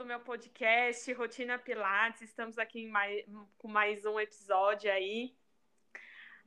[0.00, 2.22] do meu podcast Rotina Pilates.
[2.22, 3.22] Estamos aqui mais,
[3.58, 5.36] com mais um episódio aí.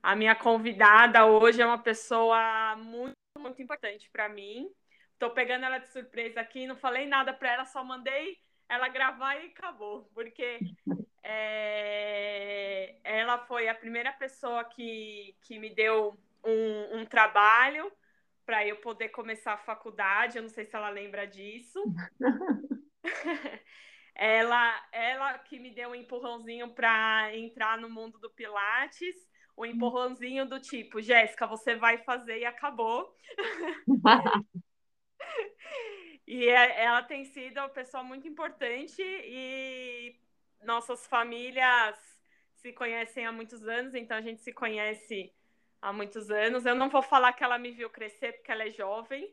[0.01, 4.73] A minha convidada hoje é uma pessoa muito, muito importante para mim.
[5.11, 9.35] Estou pegando ela de surpresa aqui, não falei nada para ela, só mandei ela gravar
[9.35, 10.59] e acabou, porque
[11.21, 17.91] é, ela foi a primeira pessoa que, que me deu um, um trabalho
[18.47, 20.37] para eu poder começar a faculdade.
[20.37, 21.79] Eu não sei se ela lembra disso.
[24.15, 29.15] ela, ela que me deu um empurrãozinho para entrar no mundo do Pilates,
[29.57, 33.15] um empurrãozinho do tipo, Jéssica, você vai fazer e acabou.
[36.27, 40.15] e é, ela tem sido uma pessoa muito importante e
[40.63, 41.97] nossas famílias
[42.55, 45.33] se conhecem há muitos anos, então a gente se conhece
[45.81, 46.65] há muitos anos.
[46.65, 49.29] Eu não vou falar que ela me viu crescer porque ela é jovem,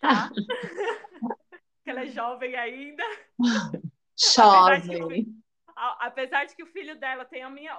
[0.00, 0.28] tá?
[1.90, 3.02] ela é jovem ainda.
[4.36, 5.26] Jovem.
[5.74, 7.76] Apesar de que o filho dela tem a minha,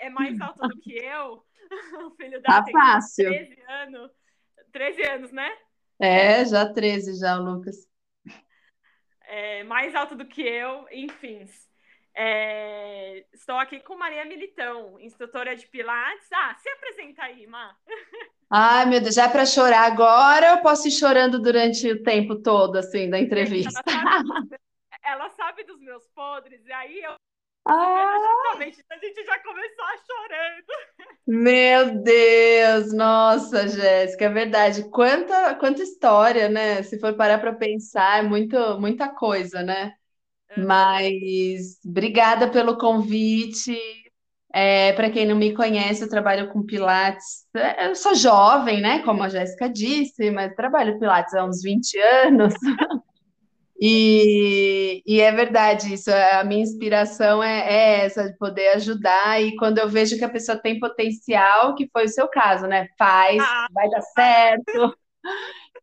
[0.00, 1.42] é mais alto do que eu,
[2.06, 3.28] o filho dela tá tem fácil.
[3.30, 4.10] 13 anos.
[4.72, 5.56] 13 anos, né?
[5.98, 7.88] É, já 13 já, Lucas.
[9.22, 11.46] É, mais alto do que eu, enfim.
[12.18, 16.26] É, estou aqui com Maria Militão, instrutora de Pilates.
[16.32, 17.76] Ah, se apresenta aí, Má.
[18.50, 22.36] Ai, meu Deus, já é para chorar agora ou posso ir chorando durante o tempo
[22.36, 23.82] todo, assim, da entrevista?
[23.86, 24.28] Ela sabe,
[25.04, 27.16] ela sabe dos meus podres, e aí eu.
[27.68, 28.06] Ah.
[28.54, 30.66] Justamente, a gente já começou chorando.
[31.26, 34.88] Meu Deus, nossa, Jéssica, é verdade.
[34.90, 36.82] Quanta, quanta história, né?
[36.84, 39.92] Se for parar para pensar, é muito, muita coisa, né?
[40.56, 43.76] Mas obrigada pelo convite.
[44.52, 47.44] É, para quem não me conhece, eu trabalho com Pilates.
[47.54, 49.02] É, eu sou jovem, né?
[49.02, 52.54] Como a Jéssica disse, mas trabalho Pilates há uns 20 anos.
[53.78, 59.54] E, e, é verdade isso, a minha inspiração é, é, essa, de poder ajudar, e
[59.56, 62.88] quando eu vejo que a pessoa tem potencial, que foi o seu caso, né?
[62.98, 64.96] Faz, ah, vai dar certo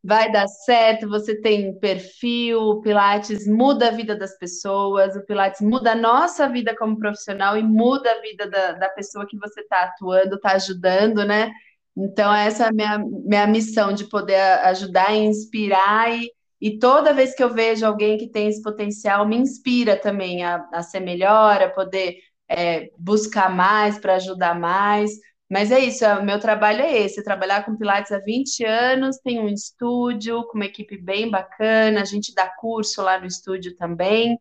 [0.03, 5.61] vai dar certo, você tem perfil, o Pilates muda a vida das pessoas, o Pilates
[5.61, 9.61] muda a nossa vida como profissional e muda a vida da, da pessoa que você
[9.61, 11.51] está atuando, está ajudando, né?
[11.95, 17.13] Então, essa é a minha, minha missão de poder ajudar e inspirar, e, e toda
[17.13, 20.99] vez que eu vejo alguém que tem esse potencial, me inspira também a, a ser
[20.99, 22.17] melhor, a poder
[22.49, 25.11] é, buscar mais para ajudar mais.
[25.53, 29.39] Mas é isso, o meu trabalho é esse, trabalhar com Pilates há 20 anos, tem
[29.39, 34.35] um estúdio com uma equipe bem bacana, a gente dá curso lá no estúdio também,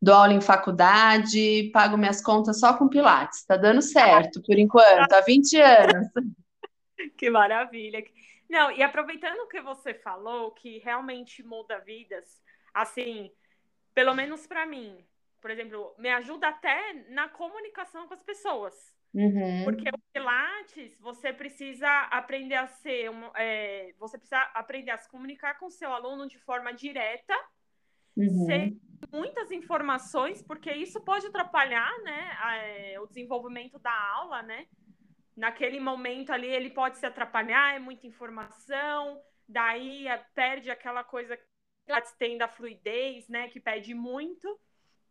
[0.00, 5.12] dou aula em faculdade, pago minhas contas só com Pilates, tá dando certo por enquanto,
[5.12, 6.08] há 20 anos.
[7.18, 8.02] Que maravilha.
[8.48, 12.40] Não, e aproveitando o que você falou, que realmente muda vidas,
[12.72, 13.30] assim,
[13.94, 15.04] pelo menos para mim,
[15.38, 19.64] por exemplo, me ajuda até na comunicação com as pessoas Uhum.
[19.64, 25.58] Porque o Pilates, você precisa aprender a ser, é, você precisa aprender a se comunicar
[25.58, 27.34] com o seu aluno de forma direta,
[28.14, 28.44] uhum.
[28.44, 34.66] sem muitas informações, porque isso pode atrapalhar, né, a, é, o desenvolvimento da aula, né?
[35.34, 41.38] Naquele momento ali ele pode se atrapalhar, é muita informação, daí é, perde aquela coisa
[41.38, 41.44] que
[42.18, 44.60] tem da fluidez, né, que pede muito.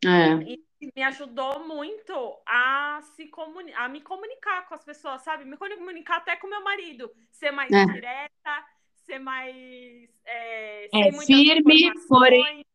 [0.05, 0.35] É.
[0.43, 0.63] E
[0.95, 2.13] me ajudou muito
[2.45, 5.45] a, se comuni a me comunicar com as pessoas, sabe?
[5.45, 7.85] Me comunicar até com meu marido, ser mais é.
[7.85, 8.65] direta,
[9.05, 10.09] ser mais.
[10.25, 12.65] É, é firme, porém.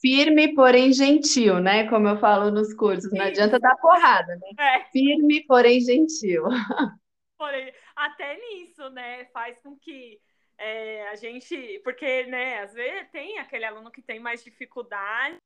[0.00, 1.88] Firme, porém gentil, né?
[1.88, 4.50] Como eu falo nos cursos, não adianta dar porrada, né?
[4.58, 4.84] É.
[4.90, 6.44] Firme, porém gentil.
[7.36, 9.24] Porém, até nisso, né?
[9.26, 10.20] Faz com que
[10.56, 11.80] é, a gente.
[11.82, 15.36] Porque, né, às vezes tem aquele aluno que tem mais dificuldade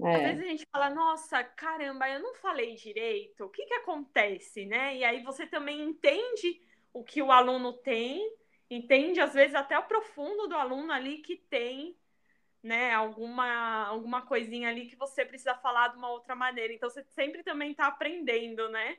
[0.00, 0.14] é.
[0.14, 4.64] Às vezes a gente fala, nossa, caramba, eu não falei direito, o que que acontece,
[4.64, 4.96] né?
[4.96, 6.60] E aí você também entende
[6.92, 8.20] o que o aluno tem,
[8.70, 11.96] entende às vezes até o profundo do aluno ali que tem,
[12.62, 16.72] né, alguma, alguma coisinha ali que você precisa falar de uma outra maneira.
[16.72, 18.96] Então você sempre também está aprendendo, né?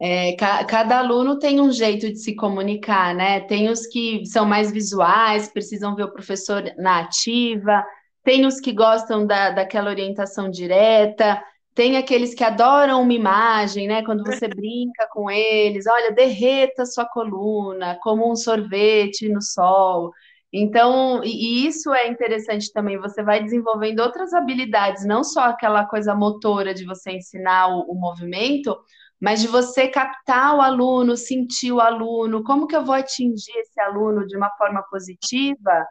[0.00, 3.40] É, ca cada aluno tem um jeito de se comunicar, né?
[3.40, 7.84] Tem os que são mais visuais, precisam ver o professor na ativa,
[8.24, 11.42] tem os que gostam da, daquela orientação direta,
[11.74, 14.04] tem aqueles que adoram uma imagem, né?
[14.04, 20.12] Quando você brinca com eles, olha, derreta sua coluna como um sorvete no sol.
[20.52, 26.14] Então, e isso é interessante também, você vai desenvolvendo outras habilidades, não só aquela coisa
[26.14, 28.76] motora de você ensinar o, o movimento,
[29.18, 33.80] mas de você captar o aluno, sentir o aluno, como que eu vou atingir esse
[33.80, 35.86] aluno de uma forma positiva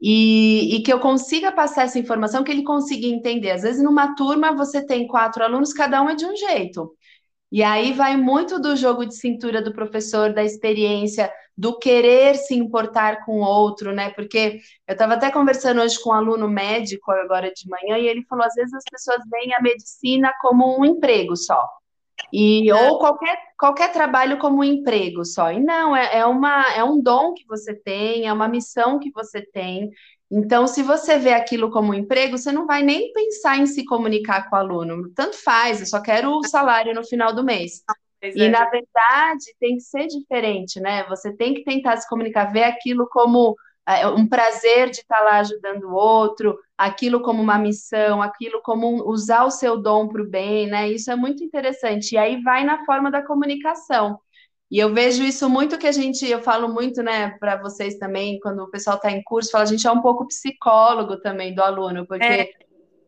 [0.00, 3.50] e, e, que eu consiga passar essa informação, que ele consiga entender.
[3.52, 6.94] Às vezes, numa turma, você tem quatro alunos, cada um é de um jeito.
[7.50, 12.54] E aí vai muito do jogo de cintura do professor, da experiência, do querer se
[12.54, 14.10] importar com o outro, né?
[14.10, 18.24] Porque eu estava até conversando hoje com um aluno médico agora de manhã, e ele
[18.28, 21.64] falou: às vezes as pessoas veem a medicina como um emprego só.
[22.36, 22.74] E, é.
[22.74, 25.52] Ou qualquer, qualquer trabalho como um emprego só.
[25.52, 29.12] E não, é, é, uma, é um dom que você tem, é uma missão que
[29.12, 29.88] você tem.
[30.28, 33.84] Então, se você vê aquilo como um emprego, você não vai nem pensar em se
[33.84, 35.12] comunicar com o aluno.
[35.14, 37.84] Tanto faz, eu só quero o salário no final do mês.
[38.20, 38.48] E, é.
[38.48, 41.04] na verdade, tem que ser diferente, né?
[41.04, 43.54] Você tem que tentar se comunicar, ver aquilo como
[44.16, 49.44] um prazer de estar lá ajudando o outro, aquilo como uma missão, aquilo como usar
[49.44, 50.88] o seu dom para o bem, né?
[50.88, 52.12] Isso é muito interessante.
[52.12, 54.18] E aí vai na forma da comunicação.
[54.70, 58.40] E eu vejo isso muito que a gente, eu falo muito, né, para vocês também,
[58.40, 61.62] quando o pessoal está em curso, fala, a gente é um pouco psicólogo também do
[61.62, 62.50] aluno, porque é.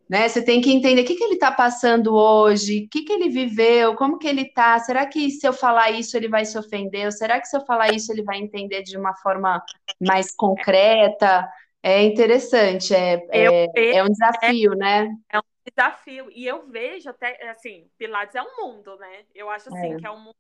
[0.09, 3.13] Né, você tem que entender o que, que ele está passando hoje, o que, que
[3.13, 6.57] ele viveu, como que ele está, será que se eu falar isso ele vai se
[6.59, 9.63] ofender, ou será que se eu falar isso ele vai entender de uma forma
[10.01, 11.49] mais concreta?
[11.83, 15.17] É interessante, é, é, é um desafio, é, né?
[15.29, 19.25] É um desafio, e eu vejo até, assim, Pilates é um mundo, né?
[19.35, 19.97] Eu acho assim, é.
[19.97, 20.37] que é um mundo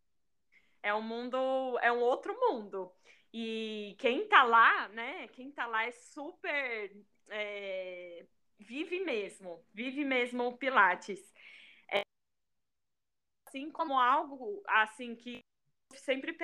[0.87, 1.37] é um mundo,
[1.83, 2.93] é um outro mundo.
[3.33, 5.27] E quem tá lá, né?
[5.33, 6.93] Quem tá lá é super.
[8.59, 11.21] Vive mesmo, vive mesmo o Pilates.
[11.91, 12.03] É,
[13.47, 15.41] assim como algo assim que
[15.95, 16.37] sempre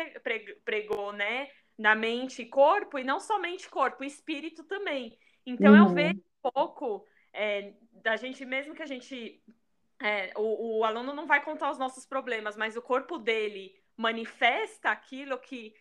[0.64, 1.50] pregou, né?
[1.78, 5.18] Na mente e corpo, e não somente corpo, espírito também.
[5.44, 5.78] Então uhum.
[5.78, 9.42] eu vejo um pouco é, da gente, mesmo que a gente.
[10.00, 14.90] É, o, o aluno não vai contar os nossos problemas, mas o corpo dele manifesta
[14.90, 15.74] aquilo que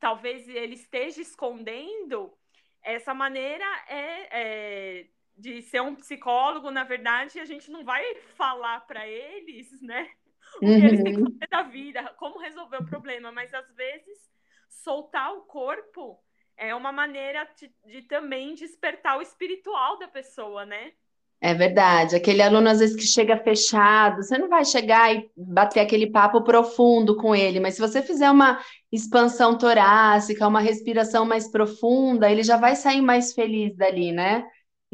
[0.00, 2.36] talvez ele esteja escondendo,
[2.82, 8.02] essa maneira é, é de ser um psicólogo, na verdade, a gente não vai
[8.36, 10.08] falar para eles, né?
[10.56, 11.32] O que eles têm que uhum.
[11.32, 14.30] fazer da vida, como resolver o problema, mas às vezes
[14.68, 16.18] soltar o corpo
[16.56, 20.92] é uma maneira de, de também despertar o espiritual da pessoa, né?
[21.40, 22.16] É verdade.
[22.16, 26.42] Aquele aluno, às vezes, que chega fechado, você não vai chegar e bater aquele papo
[26.42, 28.58] profundo com ele, mas se você fizer uma
[28.90, 34.44] expansão torácica, uma respiração mais profunda, ele já vai sair mais feliz dali, né?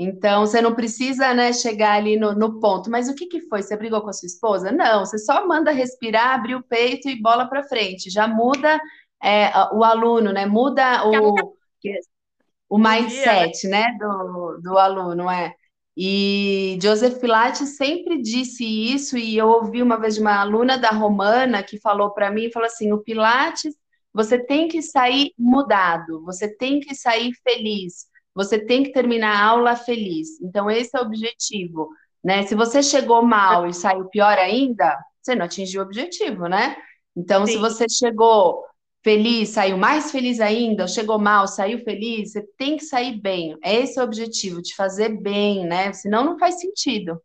[0.03, 2.91] Então, você não precisa, né, chegar ali no, no ponto.
[2.91, 3.63] Mas o que, que foi?
[3.63, 4.73] Você brigou com a sua esposa?
[4.73, 8.09] Não, você só manda respirar, abrir o peito e bola para frente.
[8.09, 8.81] Já muda
[9.23, 10.47] é, o aluno, né?
[10.47, 11.55] Muda o,
[12.67, 15.55] o mindset, né, do, do aluno, é.
[15.95, 20.89] E Joseph Pilates sempre disse isso, e eu ouvi uma vez de uma aluna da
[20.89, 23.75] Romana que falou para mim, falou assim, o Pilates,
[24.15, 28.07] você tem que sair mudado, você tem que sair feliz,
[28.43, 30.41] você tem que terminar a aula feliz.
[30.41, 31.89] Então, esse é o objetivo,
[32.25, 32.43] né?
[32.45, 36.77] Se você chegou mal e saiu pior ainda, você não atingiu o objetivo, né?
[37.15, 37.53] Então, Sim.
[37.53, 38.65] se você chegou
[39.03, 43.59] feliz, saiu mais feliz ainda, chegou mal, saiu feliz, você tem que sair bem.
[43.63, 45.93] Esse é o objetivo, de fazer bem, né?
[45.93, 47.21] Senão não faz sentido.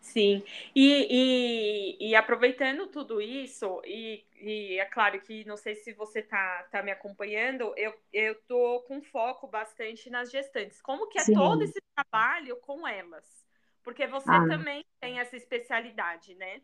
[0.00, 0.42] Sim,
[0.74, 6.22] e, e, e aproveitando tudo isso, e, e, é claro que não sei se você
[6.22, 10.80] tá, tá me acompanhando, eu, eu tô com foco bastante nas gestantes.
[10.80, 11.34] Como que é Sim.
[11.34, 13.24] todo esse trabalho com elas?
[13.82, 14.46] Porque você ah.
[14.48, 16.60] também tem essa especialidade, né?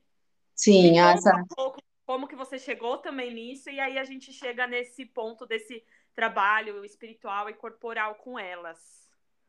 [0.55, 1.37] Sim, essa...
[1.37, 5.45] um pouco como que você chegou também nisso, e aí a gente chega nesse ponto
[5.45, 9.06] desse trabalho espiritual e corporal com elas.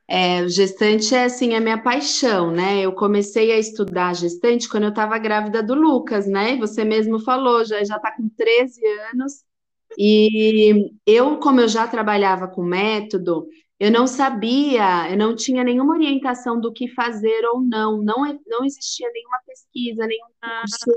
[0.09, 2.79] É, o gestante é assim a minha paixão, né?
[2.79, 6.53] Eu comecei a estudar gestante quando eu estava grávida do Lucas, né?
[6.53, 9.43] E você mesmo falou, já já está com 13 anos.
[9.97, 13.47] E eu, como eu já trabalhava com método,
[13.79, 18.65] eu não sabia, eu não tinha nenhuma orientação do que fazer ou não, não, não
[18.65, 20.91] existia nenhuma pesquisa, nenhum curso.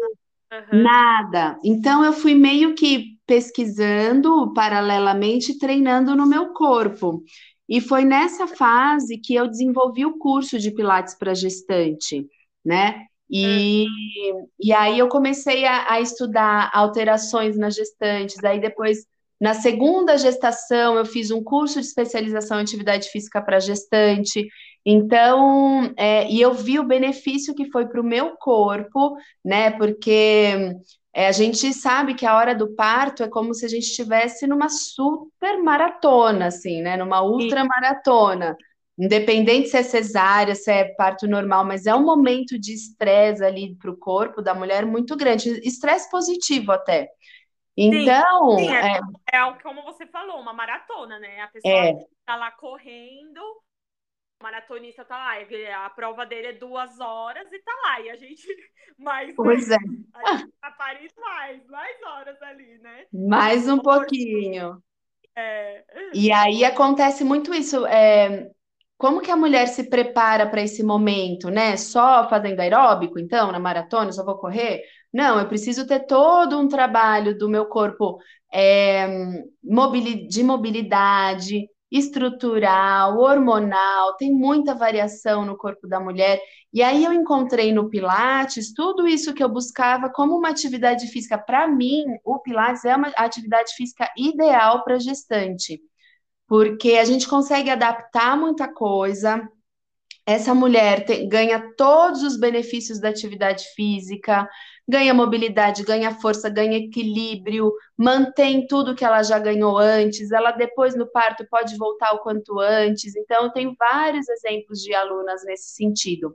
[0.52, 0.82] Uhum.
[0.82, 1.58] Nada.
[1.62, 7.22] Então eu fui meio que pesquisando paralelamente, treinando no meu corpo.
[7.70, 12.26] E foi nessa fase que eu desenvolvi o curso de Pilates para gestante,
[12.64, 13.06] né?
[13.30, 13.86] E,
[14.58, 18.42] e aí eu comecei a, a estudar alterações nas gestantes.
[18.42, 19.06] Aí depois,
[19.40, 24.48] na segunda gestação, eu fiz um curso de especialização em atividade física para gestante.
[24.84, 29.70] Então, é, e eu vi o benefício que foi para o meu corpo, né?
[29.70, 30.74] Porque
[31.12, 34.46] é, a gente sabe que a hora do parto é como se a gente estivesse
[34.46, 36.96] numa super maratona, assim, né?
[36.96, 38.56] Numa ultra maratona.
[38.96, 43.74] Independente se é cesárea, se é parto normal, mas é um momento de estresse ali
[43.76, 47.08] para o corpo da mulher muito grande, estresse positivo até.
[47.76, 48.58] Então.
[48.58, 49.00] Sim, sim, é,
[49.32, 51.40] é, é, como você falou, uma maratona, né?
[51.40, 51.94] A pessoa é.
[52.26, 53.40] tá lá correndo,
[54.42, 55.34] maratonista tá lá,
[55.84, 58.00] a prova dele é duas horas e tá lá.
[58.00, 58.46] E a gente
[58.98, 59.34] mais.
[59.34, 59.76] Pois né?
[59.76, 60.20] é.
[60.20, 63.04] A gente tá Paris mais, mais horas ali, né?
[63.12, 64.82] Mais um pouquinho.
[65.36, 65.84] É.
[66.12, 67.86] E aí acontece muito isso.
[67.86, 68.50] É,
[68.98, 71.76] como que a mulher se prepara para esse momento, né?
[71.76, 74.82] Só fazendo aeróbico, então, na maratona, só vou correr?
[75.12, 78.18] Não, eu preciso ter todo um trabalho do meu corpo
[78.52, 79.06] é,
[80.28, 86.40] de mobilidade, estrutural, hormonal, tem muita variação no corpo da mulher.
[86.72, 91.36] E aí eu encontrei no Pilates tudo isso que eu buscava como uma atividade física.
[91.36, 95.80] Para mim, o Pilates é uma atividade física ideal para gestante
[96.50, 99.48] porque a gente consegue adaptar muita coisa.
[100.26, 104.48] Essa mulher ganha todos os benefícios da atividade física,
[104.90, 110.32] ganha mobilidade, ganha força, ganha equilíbrio, mantém tudo que ela já ganhou antes.
[110.32, 113.14] Ela depois no parto pode voltar o quanto antes.
[113.16, 116.34] Então, tenho vários exemplos de alunas nesse sentido.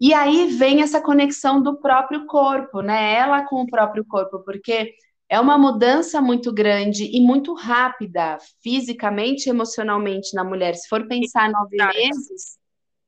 [0.00, 3.14] E aí vem essa conexão do próprio corpo, né?
[3.14, 4.94] Ela com o próprio corpo, porque
[5.28, 10.74] é uma mudança muito grande e muito rápida, fisicamente e emocionalmente na mulher.
[10.76, 12.58] Se for pensar nove meses,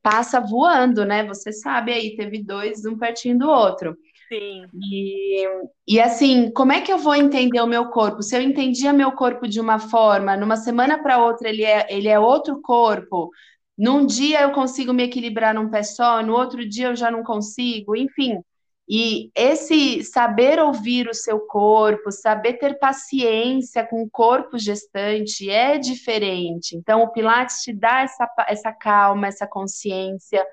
[0.02, 1.25] passa voando, né?
[1.26, 3.97] Você sabe aí, teve dois, um pertinho do outro.
[4.32, 4.64] Sim.
[4.80, 5.44] E,
[5.88, 8.22] e assim, como é que eu vou entender o meu corpo?
[8.22, 12.06] Se eu entendia meu corpo de uma forma, numa semana para outra ele é, ele
[12.08, 13.30] é outro corpo,
[13.76, 17.25] num dia eu consigo me equilibrar num pé só, no outro dia eu já não
[17.25, 18.40] consigo, enfim.
[18.88, 25.78] E esse saber ouvir o seu corpo, saber ter paciência com o corpo gestante é
[25.78, 26.76] diferente.
[26.76, 30.44] Então, o Pilates te dá essa, essa calma, essa consciência,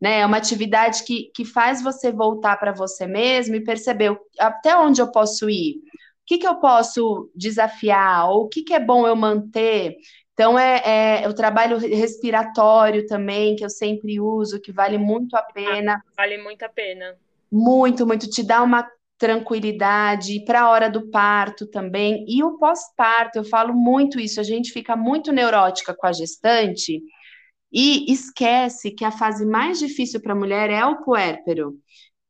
[0.00, 0.20] né?
[0.20, 5.00] É uma atividade que, que faz você voltar para você mesmo e perceber até onde
[5.00, 9.06] eu posso ir, o que, que eu posso desafiar, ou o que, que é bom
[9.06, 9.96] eu manter.
[10.32, 15.42] Então, é, é, o trabalho respiratório também, que eu sempre uso, que vale muito a
[15.42, 16.02] pena.
[16.16, 17.14] Vale muito a pena.
[17.52, 18.30] Muito, muito.
[18.30, 18.88] Te dá uma
[19.18, 22.24] tranquilidade para a hora do parto também.
[22.26, 27.02] E o pós-parto, eu falo muito isso, a gente fica muito neurótica com a gestante
[27.72, 31.74] e esquece que a fase mais difícil para a mulher é o puérpero.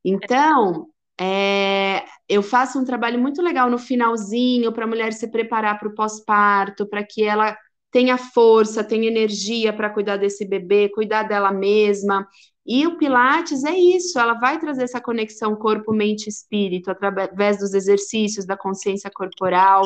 [0.04, 0.86] Então,
[1.18, 5.88] é, eu faço um trabalho muito legal no finalzinho para a mulher se preparar para
[5.88, 7.56] o pós-parto, para que ela
[7.90, 12.26] tenha força, tenha energia para cuidar desse bebê, cuidar dela mesma.
[12.64, 17.74] E o Pilates é isso, ela vai trazer essa conexão corpo, mente espírito através dos
[17.74, 19.82] exercícios, da consciência corporal.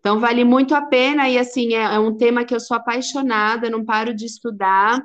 [0.00, 3.70] Então vale muito a pena e assim é, é um tema que eu sou apaixonada,
[3.70, 5.00] não paro de estudar.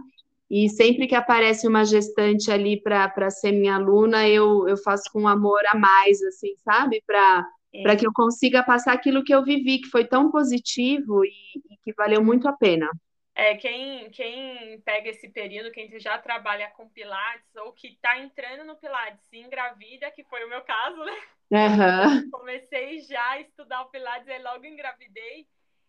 [0.49, 5.27] E sempre que aparece uma gestante ali para ser minha aluna, eu, eu faço com
[5.27, 7.03] amor a mais, assim, sabe?
[7.05, 7.95] Para é.
[7.95, 11.29] que eu consiga passar aquilo que eu vivi, que foi tão positivo e,
[11.71, 12.89] e que valeu muito a pena.
[13.33, 18.63] É, quem, quem pega esse período, quem já trabalha com Pilates ou que está entrando
[18.63, 21.11] no Pilates e engravida, que foi o meu caso, né?
[21.51, 22.29] Uhum.
[22.31, 25.47] Comecei já a estudar o Pilates e logo engravidei.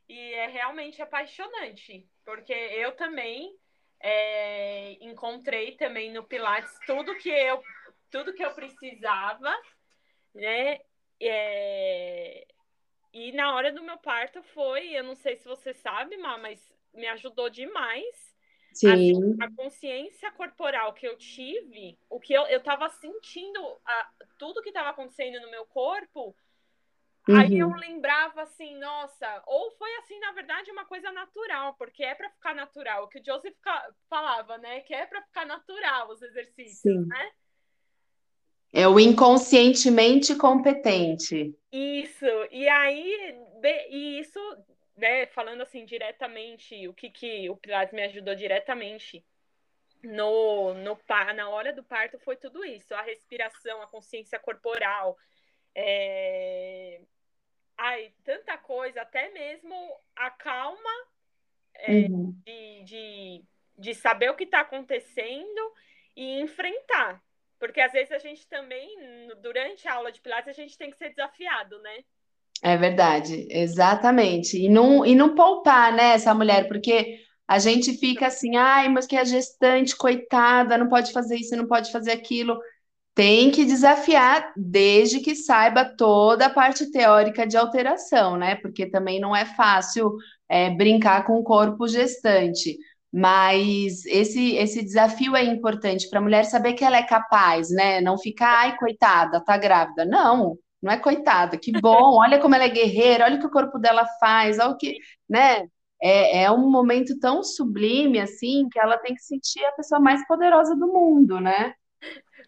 [0.08, 3.52] E é realmente apaixonante, porque eu também
[4.00, 7.60] é, encontrei também no Pilates tudo que eu,
[8.10, 9.52] tudo que eu precisava,
[10.32, 10.78] né?
[11.20, 12.46] É,
[13.12, 17.08] e na hora do meu parto foi, eu não sei se você sabe, mas me
[17.08, 18.35] ajudou demais.
[18.76, 18.88] Sim.
[18.92, 24.60] Assim, a consciência corporal que eu tive, o que eu, eu tava sentindo, a, tudo
[24.60, 26.36] que estava acontecendo no meu corpo,
[27.26, 27.36] uhum.
[27.36, 32.14] aí eu lembrava assim, nossa, ou foi assim, na verdade, uma coisa natural, porque é
[32.14, 33.54] para ficar natural, o que o Joseph
[34.10, 34.80] falava, né?
[34.80, 37.06] Que é para ficar natural os exercícios, Sim.
[37.06, 37.30] né?
[38.74, 41.56] É o inconscientemente competente.
[41.72, 43.38] Isso, e aí,
[43.88, 44.38] e isso
[44.96, 49.24] né, falando assim diretamente, o que, que o Pilates me ajudou diretamente
[50.02, 50.98] no, no
[51.34, 55.18] na hora do parto foi tudo isso, a respiração, a consciência corporal,
[55.74, 57.00] é...
[57.76, 59.74] ai, tanta coisa, até mesmo
[60.14, 61.06] a calma
[61.74, 62.32] é, uhum.
[62.44, 63.44] de, de,
[63.76, 65.74] de saber o que está acontecendo
[66.14, 67.22] e enfrentar.
[67.58, 68.88] Porque às vezes a gente também,
[69.40, 72.04] durante a aula de Pilates, a gente tem que ser desafiado, né?
[72.62, 74.56] É verdade, exatamente.
[74.58, 79.06] E não, e não poupar, né, essa mulher, porque a gente fica assim, ai, mas
[79.06, 82.58] que a gestante, coitada, não pode fazer isso, não pode fazer aquilo.
[83.14, 88.56] Tem que desafiar desde que saiba toda a parte teórica de alteração, né?
[88.56, 90.16] Porque também não é fácil
[90.48, 92.78] é, brincar com o corpo gestante.
[93.12, 98.00] Mas esse, esse desafio é importante para a mulher saber que ela é capaz, né?
[98.00, 100.04] Não ficar, ai, coitada, tá grávida.
[100.06, 103.50] Não, não é coitada, que bom, olha como ela é guerreira, olha o que o
[103.50, 104.96] corpo dela faz, olha o que,
[105.28, 105.68] né?
[106.00, 110.26] É, é um momento tão sublime assim que ela tem que sentir a pessoa mais
[110.28, 111.74] poderosa do mundo, né?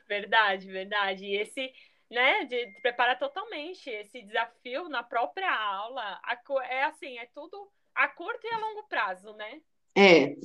[0.06, 1.24] Verdade, verdade.
[1.24, 1.72] E esse,
[2.10, 6.38] né, de, de preparar totalmente esse desafio na própria aula, a,
[6.70, 9.60] é assim, é tudo a curto e a longo prazo, né?
[9.96, 10.36] É.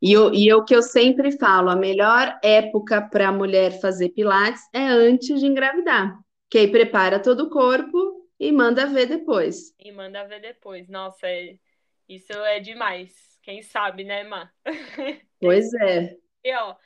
[0.00, 4.08] E, eu, e o que eu sempre falo, a melhor época para a mulher fazer
[4.08, 6.21] pilates é antes de engravidar.
[6.52, 9.74] Que aí prepara todo o corpo e manda ver depois.
[9.78, 10.86] E manda ver depois.
[10.88, 11.56] Nossa, é,
[12.06, 13.12] isso é demais.
[13.42, 14.52] Quem sabe, né, Má?
[15.40, 16.16] Pois é.
[16.44, 16.76] E ó,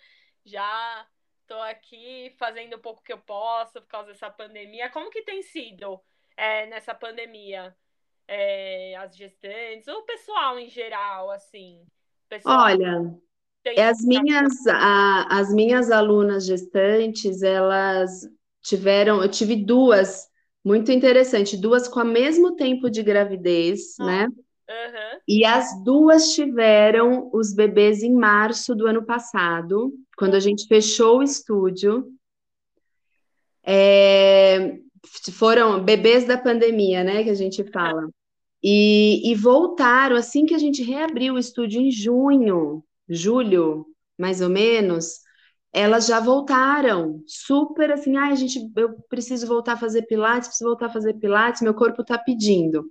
[0.42, 1.06] já
[1.46, 4.90] Estou aqui fazendo o pouco que eu posso por causa dessa pandemia.
[4.90, 6.00] Como que tem sido
[6.36, 7.72] é, nessa pandemia?
[8.26, 11.86] É, as gestantes, o pessoal em geral, assim?
[12.28, 13.16] Pessoal Olha,
[13.78, 18.28] as minhas, a, as minhas alunas gestantes, elas
[18.66, 20.26] tiveram, eu tive duas
[20.64, 24.26] muito interessante, duas com o mesmo tempo de gravidez, ah, né?
[24.26, 25.20] Uhum.
[25.28, 31.18] E as duas tiveram os bebês em março do ano passado quando a gente fechou
[31.18, 32.06] o estúdio,
[33.62, 34.78] é,
[35.32, 38.08] foram bebês da pandemia, né, que a gente fala,
[38.62, 43.86] e, e voltaram assim que a gente reabriu o estúdio em junho, julho,
[44.18, 45.20] mais ou menos,
[45.76, 50.70] elas já voltaram, super assim, ai, ah, gente, eu preciso voltar a fazer pilates, preciso
[50.70, 52.88] voltar a fazer pilates, meu corpo tá pedindo.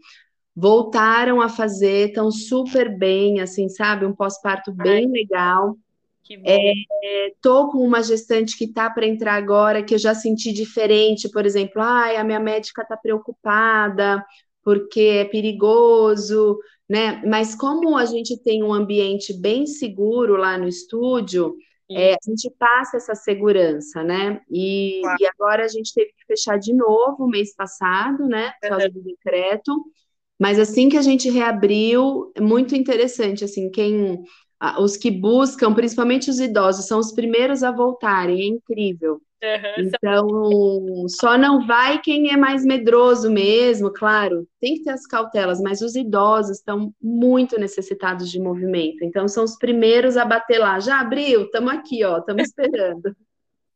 [0.55, 4.05] Voltaram a fazer, estão super bem, assim, sabe?
[4.05, 5.75] Um pós-parto bem legal.
[6.23, 10.53] Que É, tô com uma gestante que tá para entrar agora, que eu já senti
[10.53, 14.23] diferente, por exemplo, ai, a minha médica tá preocupada
[14.63, 16.57] porque é perigoso,
[16.89, 17.21] né?
[17.25, 21.55] Mas como a gente tem um ambiente bem seguro lá no estúdio,
[21.91, 24.41] é, a gente passa essa segurança, né?
[24.49, 25.17] E, claro.
[25.21, 28.53] e, agora a gente teve que fechar de novo mês passado, né?
[28.61, 29.71] Por causa do decreto.
[30.39, 34.21] Mas assim que a gente reabriu, é muito interessante, assim, quem
[34.79, 39.21] os que buscam, principalmente os idosos, são os primeiros a voltarem, é incrível.
[39.43, 39.85] Uhum.
[39.87, 45.61] Então, só não vai quem é mais medroso mesmo, claro, tem que ter as cautelas,
[45.61, 50.79] mas os idosos estão muito necessitados de movimento, então são os primeiros a bater lá.
[50.79, 51.43] Já abriu?
[51.43, 53.15] Estamos aqui, ó, estamos esperando.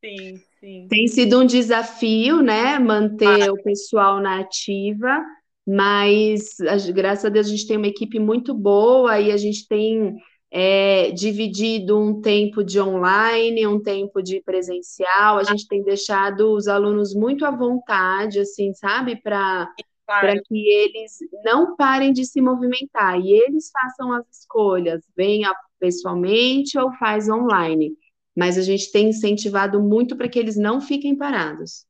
[0.01, 0.87] Sim, sim.
[0.89, 3.51] Tem sido um desafio, né, manter ah.
[3.51, 5.21] o pessoal na ativa,
[5.67, 6.55] mas
[6.95, 10.15] graças a Deus a gente tem uma equipe muito boa e a gente tem
[10.51, 15.37] é, dividido um tempo de online, um tempo de presencial.
[15.37, 19.69] A gente tem deixado os alunos muito à vontade, assim, sabe, para
[20.05, 26.79] para que eles não parem de se movimentar e eles façam as escolhas, venha pessoalmente
[26.79, 27.95] ou faz online.
[28.35, 31.85] Mas a gente tem incentivado muito para que eles não fiquem parados.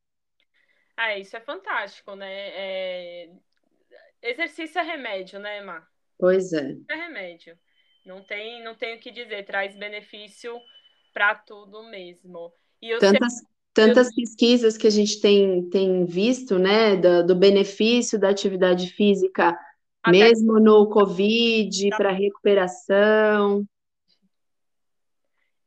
[0.98, 2.28] Ah, isso é fantástico, né?
[2.30, 3.30] É...
[4.22, 5.88] Exercício é remédio, né, Emma?
[6.18, 6.76] Pois é.
[6.90, 7.58] É remédio.
[8.06, 10.60] Não tem, não tem o que dizer, traz benefício
[11.14, 12.52] para tudo mesmo.
[12.82, 13.48] E tantas, sei...
[13.74, 19.58] tantas pesquisas que a gente tem, tem visto, né, do, do benefício da atividade física,
[20.02, 20.18] Até...
[20.18, 23.68] mesmo no Covid, para recuperação.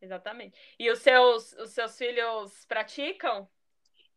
[0.01, 0.59] Exatamente.
[0.79, 3.49] E os seus, os seus filhos praticam?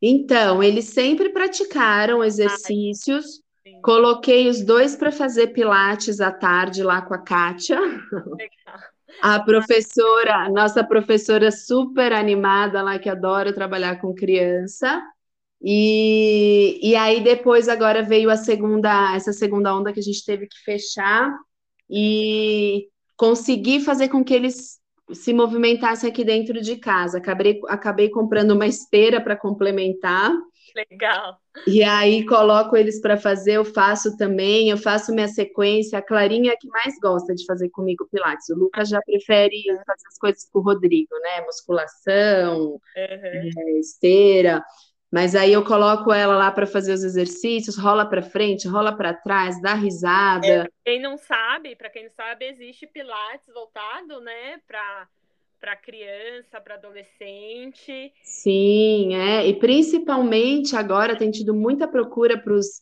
[0.01, 3.41] Então, eles sempre praticaram exercícios.
[3.82, 7.80] Coloquei os dois para fazer pilates à tarde lá com a Kátia.
[9.21, 15.01] A professora, nossa professora super animada lá, que adora trabalhar com criança.
[15.62, 20.47] E, e aí depois agora veio a segunda, essa segunda onda que a gente teve
[20.47, 21.34] que fechar
[21.89, 24.80] e consegui fazer com que eles
[25.13, 27.17] se movimentassem aqui dentro de casa.
[27.17, 30.32] Acabei, acabei comprando uma esteira para complementar.
[30.76, 31.40] Legal.
[31.66, 35.98] E aí coloco eles para fazer, eu faço também, eu faço minha sequência.
[35.98, 38.50] A Clarinha é que mais gosta de fazer comigo Pilates.
[38.50, 41.42] O Lucas já prefere fazer as coisas com o Rodrigo, né?
[41.46, 42.80] Musculação, uhum.
[42.96, 44.62] é, esteira.
[45.10, 49.14] Mas aí eu coloco ela lá para fazer os exercícios, rola para frente, rola para
[49.14, 50.46] trás, dá risada.
[50.46, 55.08] É, quem não sabe, para quem não sabe, existe Pilates voltado, né, para
[55.60, 58.13] para criança, para adolescente.
[58.24, 62.82] Sim, é, e principalmente agora tem tido muita procura para os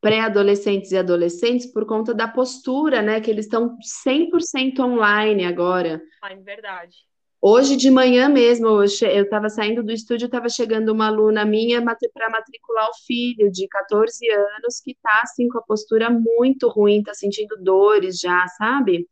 [0.00, 6.00] pré-adolescentes e adolescentes por conta da postura, né, que eles estão 100% online agora.
[6.22, 6.96] Ah, é verdade.
[7.42, 12.30] Hoje de manhã mesmo, eu estava saindo do estúdio, estava chegando uma aluna minha para
[12.30, 17.14] matricular o filho de 14 anos que está assim com a postura muito ruim, está
[17.14, 19.08] sentindo dores já, sabe?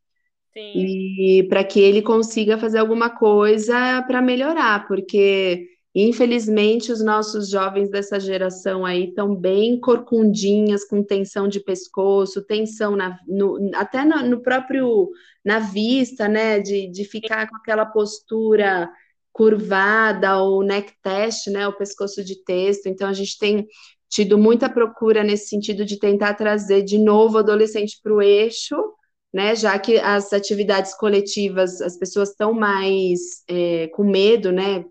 [0.52, 0.72] Sim.
[0.74, 5.68] E para que ele consiga fazer alguma coisa para melhorar, porque
[6.00, 12.94] Infelizmente, os nossos jovens dessa geração aí estão bem corcundinhas, com tensão de pescoço, tensão
[12.94, 15.10] na, no, até no, no, próprio
[15.44, 16.60] na vista, né?
[16.60, 18.88] De, de ficar com aquela postura
[19.32, 21.66] curvada, ou neck test, né?
[21.66, 22.86] O pescoço de texto.
[22.86, 23.66] Então, a gente tem
[24.08, 28.76] tido muita procura nesse sentido de tentar trazer de novo o adolescente para o eixo,
[29.32, 29.54] né?
[29.54, 34.84] Já que as atividades coletivas, as pessoas estão mais é, com medo, né?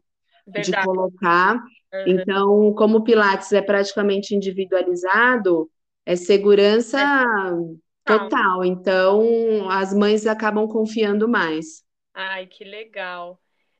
[0.45, 0.71] Verdade.
[0.71, 1.55] de colocar.
[1.55, 2.03] Uhum.
[2.07, 5.69] Então, como o Pilates é praticamente individualizado,
[6.05, 7.25] é segurança é.
[8.05, 8.63] total.
[8.63, 11.83] Então, as mães acabam confiando mais.
[12.13, 13.39] Ai, que legal.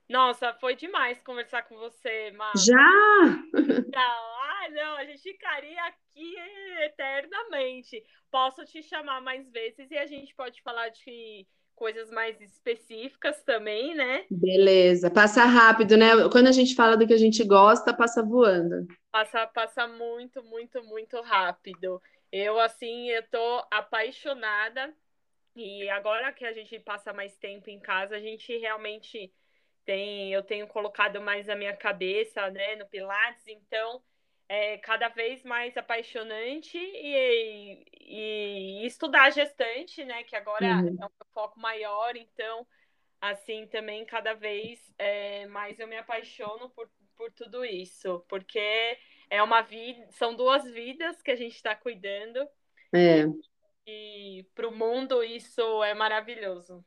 [0.09, 2.53] Nossa, foi demais conversar com você, Mar.
[2.55, 2.75] Já?
[3.95, 6.35] Ah, não, a gente ficaria aqui
[6.83, 8.03] eternamente.
[8.29, 13.95] Posso te chamar mais vezes e a gente pode falar de coisas mais específicas também,
[13.95, 14.25] né?
[14.29, 16.09] Beleza, passa rápido, né?
[16.31, 18.87] Quando a gente fala do que a gente gosta, passa voando.
[19.11, 22.01] Passa, passa muito, muito, muito rápido.
[22.31, 24.93] Eu, assim, eu tô apaixonada
[25.55, 29.31] e agora que a gente passa mais tempo em casa, a gente realmente
[29.87, 34.03] tem, eu tenho colocado mais a minha cabeça, né, no Pilates, então
[34.49, 40.23] é cada vez mais apaixonante e, e, e estudar gestante, né?
[40.23, 40.97] Que agora uhum.
[41.01, 42.67] é um foco maior, então
[43.21, 48.97] assim também cada vez é, mais eu me apaixono por, por tudo isso, porque
[49.29, 52.45] é uma vida, são duas vidas que a gente está cuidando.
[52.93, 53.23] É.
[53.85, 56.83] E para o mundo isso é maravilhoso.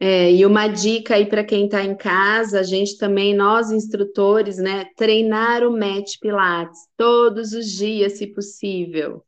[0.00, 4.56] É, e uma dica aí para quem está em casa, a gente também, nós instrutores,
[4.56, 9.24] né, treinar o Match Pilates todos os dias, se possível.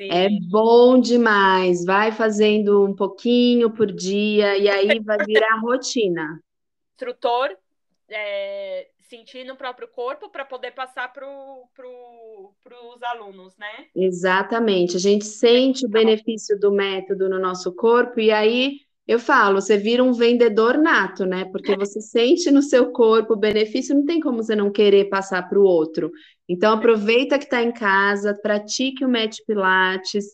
[0.00, 0.08] Sim.
[0.10, 1.84] É bom demais.
[1.84, 6.40] Vai fazendo um pouquinho por dia e aí vai virar rotina.
[6.94, 7.56] Instrutor,
[8.08, 11.26] é, sentir no próprio corpo para poder passar para
[11.74, 12.54] pro,
[12.94, 13.86] os alunos, né?
[13.96, 14.96] Exatamente.
[14.96, 19.78] A gente sente o benefício do método no nosso corpo e aí eu falo, você
[19.78, 21.46] vira um vendedor nato, né?
[21.46, 25.48] Porque você sente no seu corpo o benefício, não tem como você não querer passar
[25.48, 26.10] para o outro.
[26.46, 30.26] Então, aproveita que está em casa, pratique o Match Pilates,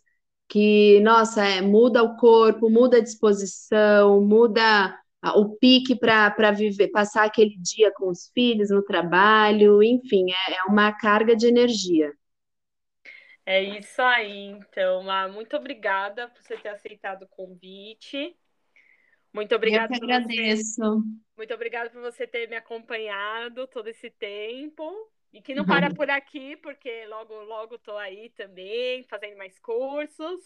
[0.48, 4.98] que, nossa, é, muda o corpo, muda a disposição, muda
[5.36, 10.64] o pique para viver, passar aquele dia com os filhos no trabalho, enfim, é, é
[10.68, 12.12] uma carga de energia.
[13.46, 15.04] É isso aí, então.
[15.32, 18.36] Muito obrigada por você ter aceitado o convite.
[19.34, 19.92] Muito obrigada.
[19.92, 21.02] Eu que agradeço.
[21.36, 24.84] Muito obrigada por você ter me acompanhado todo esse tempo.
[25.32, 30.40] E que não para por aqui, porque logo, logo estou aí também, fazendo mais cursos.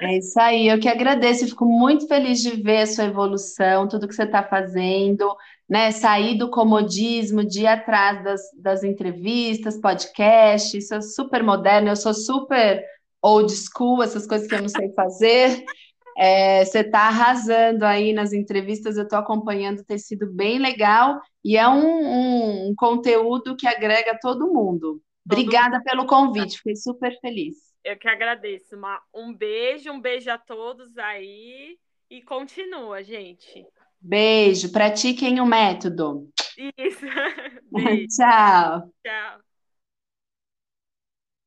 [0.00, 4.08] É isso aí, eu que agradeço, fico muito feliz de ver a sua evolução, tudo
[4.08, 5.32] que você está fazendo,
[5.68, 5.92] né?
[5.92, 11.96] Sair do comodismo, de ir atrás das, das entrevistas, podcasts, isso é super moderno, eu
[11.96, 12.84] sou super
[13.22, 15.64] old school, essas coisas que eu não sei fazer.
[16.16, 21.56] É, você está arrasando aí nas entrevistas, eu estou acompanhando, tem sido bem legal e
[21.56, 25.00] é um, um, um conteúdo que agrega todo mundo.
[25.24, 27.56] Obrigada todo pelo convite, fiquei super feliz.
[27.84, 28.76] Eu que agradeço.
[29.14, 31.78] Um beijo, um beijo a todos aí
[32.10, 33.64] e continua, gente.
[34.00, 36.28] Beijo, pratiquem o método.
[36.76, 37.06] Isso.
[38.08, 38.92] Tchau.
[39.04, 39.51] Tchau.